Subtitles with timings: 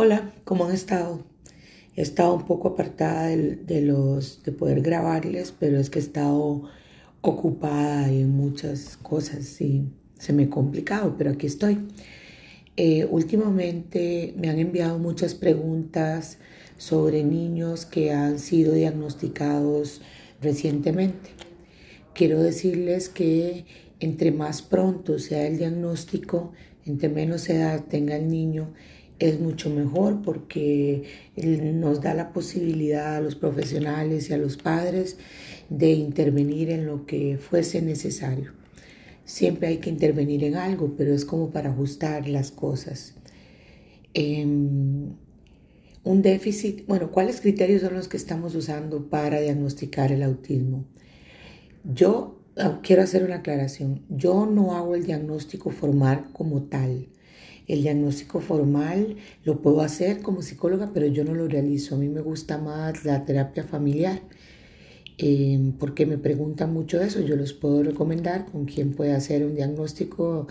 [0.00, 1.24] Hola, ¿cómo han estado?
[1.96, 6.02] He estado un poco apartada de, de, los de poder grabarles, pero es que he
[6.02, 6.62] estado
[7.20, 11.78] ocupada en muchas cosas y se me ha complicado, pero aquí estoy.
[12.76, 16.38] Eh, últimamente me han enviado muchas preguntas
[16.76, 20.00] sobre niños que han sido diagnosticados
[20.40, 21.30] recientemente.
[22.14, 23.64] Quiero decirles que
[23.98, 26.52] entre más pronto sea el diagnóstico,
[26.86, 28.72] entre menos edad tenga el niño,
[29.18, 31.04] es mucho mejor porque
[31.36, 35.16] nos da la posibilidad a los profesionales y a los padres
[35.68, 38.52] de intervenir en lo que fuese necesario.
[39.24, 43.14] Siempre hay que intervenir en algo, pero es como para ajustar las cosas.
[44.14, 45.10] Em,
[46.04, 50.86] un déficit, bueno, ¿cuáles criterios son los que estamos usando para diagnosticar el autismo?
[51.84, 54.02] Yo ah, quiero hacer una aclaración.
[54.08, 57.08] Yo no hago el diagnóstico formal como tal.
[57.68, 61.94] El diagnóstico formal lo puedo hacer como psicóloga, pero yo no lo realizo.
[61.94, 64.22] A mí me gusta más la terapia familiar,
[65.18, 67.20] eh, porque me preguntan mucho eso.
[67.20, 70.48] Yo les puedo recomendar con quién puede hacer un diagnóstico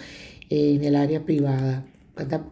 [0.50, 1.88] en el área privada,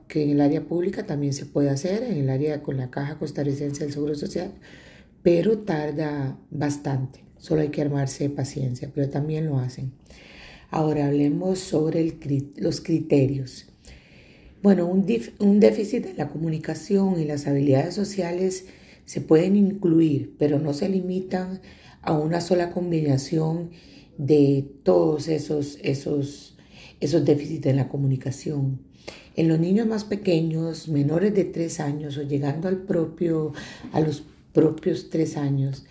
[0.08, 3.20] que en el área pública también se puede hacer, en el área con la Caja
[3.20, 4.52] Costarricense del Seguro Social,
[5.22, 7.24] pero tarda bastante.
[7.38, 9.92] Solo hay que armarse de paciencia, pero también lo hacen.
[10.72, 12.18] Ahora hablemos sobre
[12.58, 13.68] los criterios.
[14.66, 15.06] Bueno, un,
[15.60, 18.66] déficit en la comunicación y las habilidades sociales
[19.06, 21.62] se pueden incluir, pero no se limitan
[22.02, 23.70] a una sola combinación
[24.18, 26.58] de todos esos, esos,
[27.00, 28.80] esos déficits en la comunicación.
[29.36, 33.54] En los niños más pequeños, menores de tres años o llegando al propio,
[33.92, 35.86] a los propios tres años,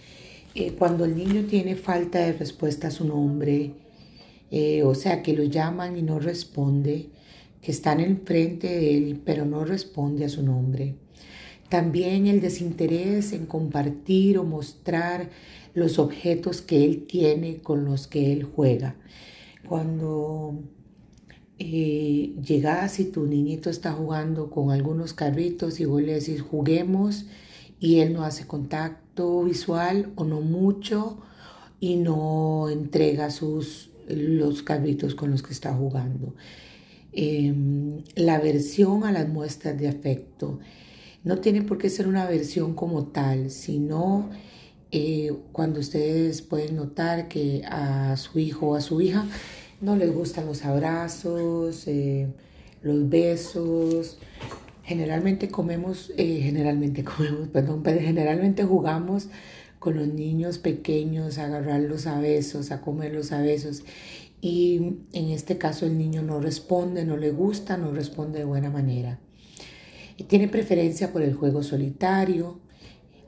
[0.56, 3.70] eh, cuando el niño tiene falta de respuesta a su nombre,
[4.50, 7.10] eh, o sea, que lo llaman y no responde,
[7.64, 10.96] que están enfrente de él, pero no responde a su nombre.
[11.70, 15.30] También el desinterés en compartir o mostrar
[15.72, 18.96] los objetos que él tiene con los que él juega.
[19.66, 20.60] Cuando
[21.58, 27.24] eh, llegas y tu niñito está jugando con algunos carritos y vos le decís juguemos
[27.80, 31.18] y él no hace contacto visual o no mucho
[31.80, 36.34] y no entrega sus los carritos con los que está jugando.
[37.16, 40.58] Em, la aversión a las muestras de afecto.
[41.22, 44.30] No tiene por qué ser una aversión como tal, sino
[44.90, 49.24] eh, cuando ustedes pueden notar que a su hijo o a su hija
[49.80, 52.26] no les gustan los abrazos, eh,
[52.82, 54.18] los besos.
[54.82, 59.28] Generalmente comemos, eh, generalmente comemos, perdón, pero generalmente jugamos
[59.78, 63.84] con los niños pequeños, a agarrarlos a besos, a comerlos a besos
[64.44, 64.76] y
[65.14, 69.18] en este caso el niño no responde, no le gusta, no responde de buena manera.
[70.26, 72.60] tiene preferencia por el juego solitario.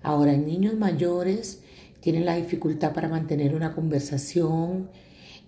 [0.02, 1.62] Ahora, en niños mayores
[2.00, 4.90] tienen la dificultad para mantener una conversación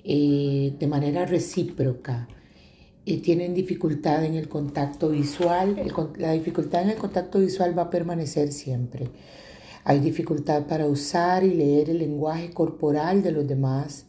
[0.05, 2.29] eh, de manera recíproca.
[3.05, 5.77] y tienen dificultad en el contacto visual.
[6.17, 9.11] la dificultad en el contacto visual va a permanecer siempre.
[9.85, 14.08] Hay dificultad para usar y leer el lenguaje corporal de los demás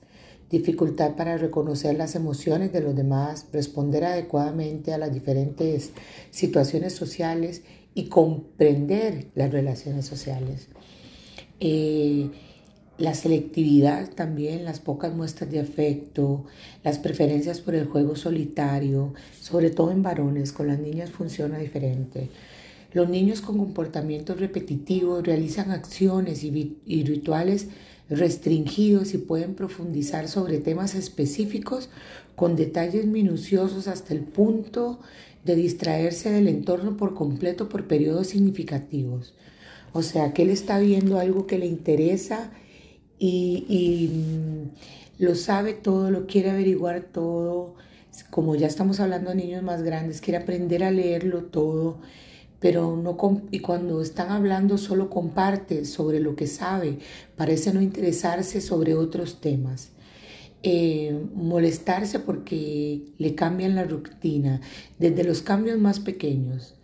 [0.50, 5.92] dificultad para reconocer las emociones de los demás, responder adecuadamente a las diferentes
[6.32, 7.62] situaciones sociales
[7.94, 10.68] y comprender las relaciones sociales.
[11.60, 12.30] Eh,
[12.98, 16.46] la selectividad también, las pocas muestras de afecto,
[16.84, 22.30] las preferencias por el juego solitario, sobre todo en varones, con las niñas funciona diferente.
[22.92, 27.68] Los niños con comportamientos repetitivos realizan acciones y rituales
[28.10, 31.90] restringidos y pueden profundizar sobre temas específicos
[32.36, 35.00] con detalles minuciosos hasta el punto
[35.46, 39.34] de distraerse del entorno por completo por periodos significativos.
[39.94, 42.52] O sea, que él está viendo algo que le interesa
[43.18, 47.76] y, y mm, lo sabe todo, lo quiere averiguar todo.
[48.30, 52.00] Como ya estamos hablando de niños más grandes, quiere aprender a leerlo todo
[52.60, 53.18] pero no
[53.52, 57.00] y cuando están hablando solo comparte sobre lo que sabe,
[57.36, 59.92] parece no interesarse sobre otros temas.
[60.62, 64.60] Eh, molestarse porque le cambian la rutina,
[64.98, 66.76] desde los cambios más pequeños,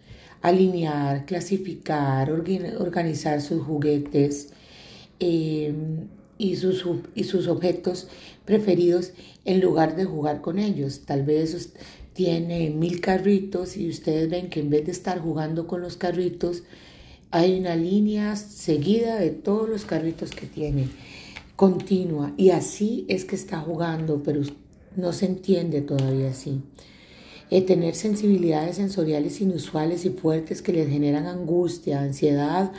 [0.42, 4.54] alinear, clasificar, organizar sus juguetes
[5.20, 5.74] eh,
[6.38, 6.86] y, sus,
[7.16, 8.08] y sus objetos
[8.46, 9.12] preferidos
[9.44, 11.02] en lugar de jugar con ellos.
[11.06, 11.74] Tal vez
[12.16, 16.64] tiene mil carritos y ustedes ven que en vez de estar jugando con los carritos,
[17.30, 20.88] hay una línea seguida de todos los carritos que tiene,
[21.58, 22.34] continua.
[22.38, 24.42] Y así es que está jugando, pero
[24.96, 26.62] no se entiende todavía así.
[27.52, 32.72] eh, tener sensibilidades sensoriales inusuales y fuertes que les generan angustia, ansiedad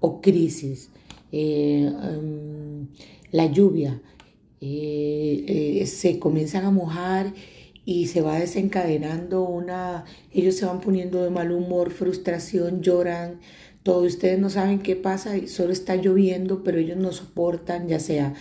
[0.00, 0.90] o crisis.
[1.32, 2.86] Eh, em,
[3.32, 4.00] la lluvia,
[4.60, 7.34] eh, se comienzan a mojar
[7.84, 13.40] y se va desencadenando una, ellos se van poniendo de mal humor, frustración, lloran,
[13.82, 18.34] todos ustedes no saben qué pasa, solo está lloviendo, pero ellos no soportan ya sea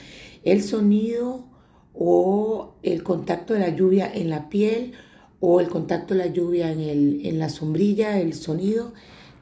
[0.44, 1.46] el sonido
[1.94, 4.94] o el contacto de la lluvia en la piel
[5.40, 8.94] o el contacto de la lluvia en, el, en la sombrilla, el sonido,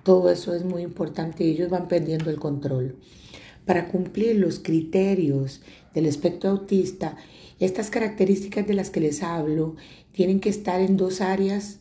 [0.04, 2.96] todo eso es muy importante y ellos van perdiendo el control.
[3.66, 5.62] Para cumplir los criterios
[5.94, 7.18] del espectro autista,
[7.66, 9.76] estas características de las que les hablo
[10.12, 11.78] tienen que estar en dos áreas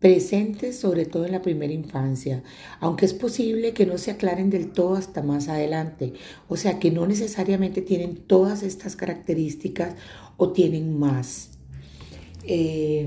[0.00, 2.42] presentes, sobre todo en la primera infancia,
[2.80, 6.14] aunque es posible que no se aclaren del todo hasta más adelante,
[6.48, 9.94] o sea que no necesariamente tienen todas estas características
[10.36, 11.50] o tienen más.
[12.44, 13.06] Eh,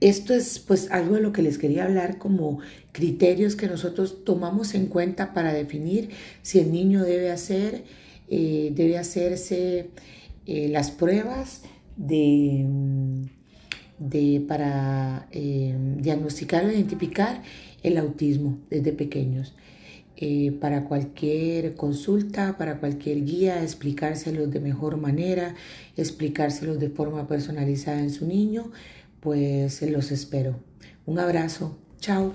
[0.00, 2.60] esto es pues algo de lo que les quería hablar como
[2.92, 6.10] criterios que nosotros tomamos en cuenta para definir
[6.42, 7.82] si el niño debe hacer
[8.30, 9.90] eh, debe hacerse
[10.46, 11.62] eh, las pruebas
[11.96, 12.64] de,
[14.46, 17.42] para eh, diagnosticar o identificar
[17.82, 19.54] el autismo desde pequeños.
[20.60, 25.54] para cualquier consulta, para cualquier guía, explicárselos de mejor manera,
[25.96, 28.70] explicárselos de forma personalizada en su niño,
[29.20, 30.60] pues los espero.
[31.06, 31.78] Un abrazo.
[32.00, 32.34] Chao.